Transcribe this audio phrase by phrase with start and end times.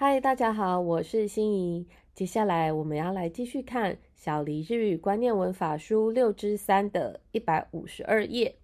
[0.00, 1.88] 嗨，大家好，我是心怡。
[2.14, 8.54] 接下来我们要来继续看《小黎日语观念文法书》六之三的一百五十二页。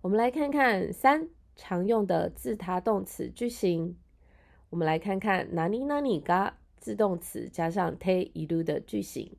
[0.00, 3.96] 我们来看看三常用的自他动词句型。
[4.70, 9.36] 我们来看看哪里哪里嘎自动词加上 te 一路的句型。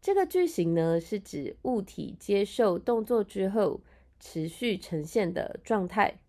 [0.00, 3.82] 这个句型呢，是指物体接受动作之后
[4.18, 6.20] 持续呈现的状态。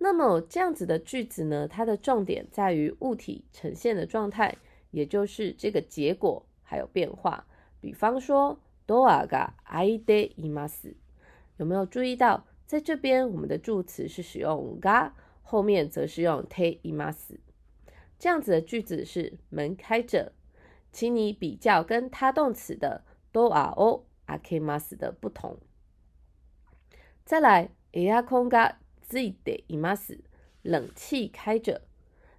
[0.00, 4.56] 那么这样子的句子呢，它的重点在于物体呈现的状态，
[4.90, 7.46] 也就是这个结果还有变化。
[7.80, 10.94] 比方说ドアが開いています，
[11.56, 17.38] 有没有注意到在这边我们的助词是使用が，后面则是用ています。
[18.18, 20.32] 这样子的句子是门开着，
[20.92, 25.58] 请你比较跟他动词的ドアを開けます的不同。
[27.24, 28.48] 再来エアコ
[29.10, 30.18] ンが自己得います，
[30.62, 31.82] 冷气开着。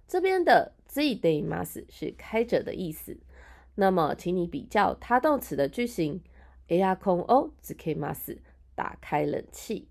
[0.06, 3.18] 这边的自己得います是开着的意思。
[3.74, 6.20] 那么，请你比较他动词的句型。
[6.68, 8.38] エアコンをつけます，
[8.74, 9.88] 打开冷气。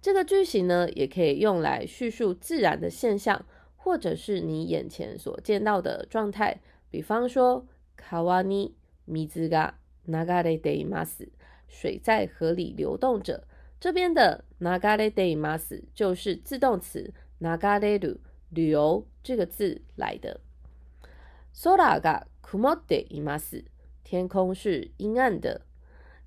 [0.00, 3.44] 这个句型呢，也可以用来叙述自然的现象，
[3.76, 6.60] 或者是你眼前所见到的状态。
[6.90, 7.64] 比方说，
[7.96, 8.74] 川に
[9.06, 9.74] 水が
[10.06, 11.30] 流れています，
[11.66, 13.42] 水在河里流动着。
[13.79, 18.17] 这边的 nagare de mas 就是自动词 nagaredo
[18.49, 20.41] 旅游这个字来的。
[21.53, 23.63] sora ga kumode imas
[24.03, 25.61] 天空是阴暗的。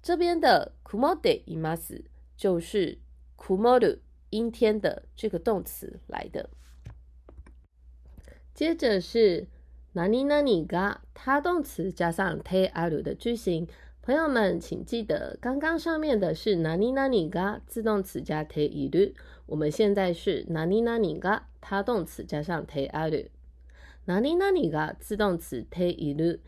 [0.00, 2.02] 这边的 kumode imas
[2.36, 2.98] 就是
[3.36, 3.98] kumoru
[4.30, 6.48] 阴天的这个动词来的。
[8.54, 9.46] 接着是
[9.94, 13.68] nani nani ga 他动词加上 te aru 的句型。
[14.04, 19.12] 朋友们，请记得，刚刚上面的是哪里哪里嘎自动词加 te iru，
[19.46, 23.28] 我们现在是哪里哪里嘎他动词加上 te aru。
[24.06, 26.40] 哪里哪里嘎自动词 te iru，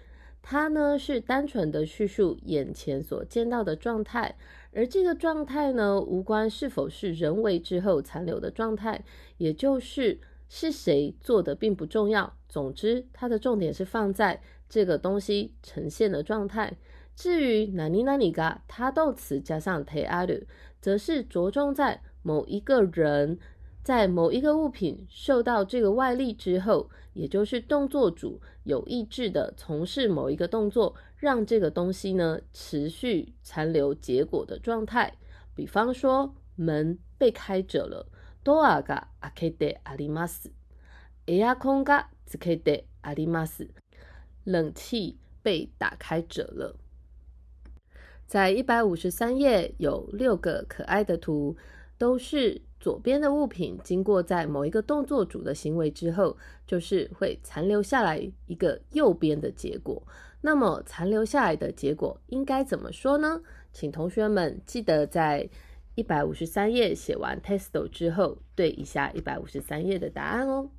[0.42, 4.34] 它呢是单纯的叙述眼前所见到的状态，
[4.72, 9.04] 而这个状态呢无关是否是人为之后残留的状态，
[9.36, 10.18] 也就是
[10.48, 12.36] 是谁做的并不重要。
[12.48, 16.76] 总之，它的重点是放在这个东西呈现的状态。
[17.15, 20.45] 至于哪里哪里嘎，他动词加上 te aru，
[20.79, 23.37] 则是着重在某一个人
[23.83, 35.13] 在某一个物品受到这个外力之后，也就是动作主有意志的从事某一个动作，让这个东西呢持续残留结果的状态。
[35.55, 38.07] 比方说，门被开着了，
[38.43, 40.51] door ga akete arimasu，
[41.25, 43.69] エアコンがつけてあります，
[44.45, 46.75] 冷气被打开着了。
[48.26, 51.56] 在一百五十三页有六个可爱的图，
[51.98, 56.36] 都是左边的物品经过在某一个动作组的行为之后，
[56.66, 60.02] 就是会残留下来一个右边的结果。
[60.40, 63.40] 那么残留下来的结果应该怎么说呢？
[63.72, 65.48] 请同学们记得在
[65.94, 70.70] 一百五十三页写完 testo 之后，对一下一百五十三页的答案哦。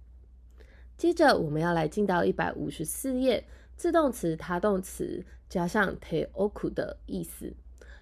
[0.97, 3.45] 接着我们要来进到一百五十四页。
[3.76, 7.54] 自动词他动词加上 te oku 的意思。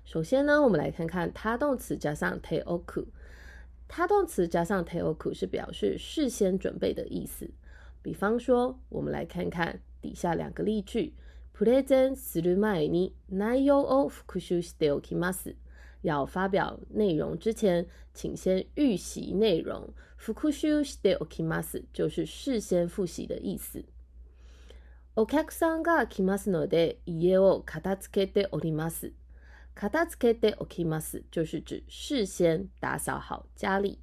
[0.04, 3.06] 首先呢，我们来看看他动词加上 te oku。
[3.86, 7.50] 他动词加上 te oku 是表示事先准备的意思。
[8.02, 11.14] 比方说，我们来看看底下两个例句。
[11.54, 15.56] プレゼンする前に内容を復習しておきます。
[16.02, 19.92] 要发表内容之前，请先预习内容。
[20.16, 23.84] 復習しておきます就是事先复习的意思。
[25.16, 29.12] お客さんが来ますので、家を片付けております。
[29.74, 33.98] 片付けておきます就是指事先打扫好家里。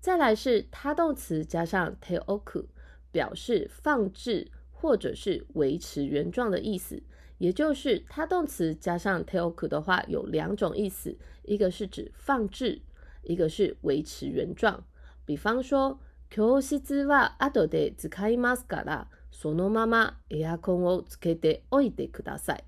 [0.00, 2.66] 再来是他动词加上 te oku，
[3.12, 7.02] 表示放置或者是维持原状的意思。
[7.38, 12.82] 也就是他动词加上 te oku 的话，有两种意思，一个是指放置，
[13.22, 14.84] 一个是维持原状。
[15.24, 15.98] 比方说，
[16.30, 19.08] 教室は後で使いますから。
[19.36, 22.64] そのままエアコンをつけておいてください。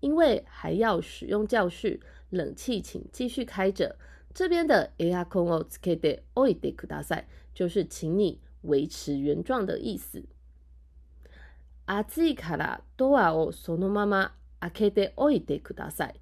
[0.00, 2.00] 因为还要使用教室，
[2.30, 3.96] 冷气请继续开着。
[4.32, 7.24] 这边的エアコンをつけておいてください，
[7.54, 10.22] 就是请你维持原状的意思。
[11.86, 16.20] 暑いからドアをそのまま開けておいてください。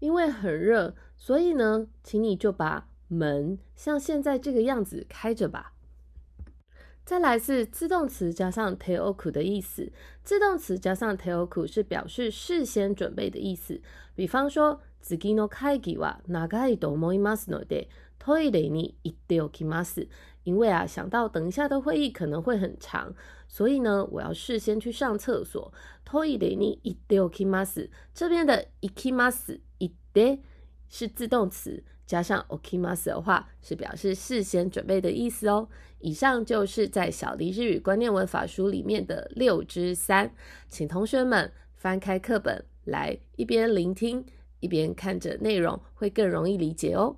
[0.00, 5.71] 因为很热，所以呢，请你就把门像现在这个样子开着吧。
[7.04, 9.90] 再来是自动词加上 te oku 的意思。
[10.22, 13.80] 自动词加上 te oku 是表示事先准备的意思。
[14.14, 17.88] 比方说，次の会議は長いと思いますので、
[18.18, 20.08] トイレに行っておきます。
[20.44, 23.14] 因为啊，想到等一下的会议可能会很长，
[23.48, 25.72] 所以呢，我要事先去上厕所。
[26.04, 27.90] トイレに行っておきます。
[28.14, 30.40] 这边的行きます行って
[30.92, 35.68] 是自动词，加上おきます的话，是表示事先准备的意思哦。
[36.00, 40.32] 以上就是在小黎日语观念文法书里面的六之三，
[40.68, 44.24] 请同学们翻开课本来，一边聆听，
[44.60, 47.16] 一边看着内容，会更容易理解哦。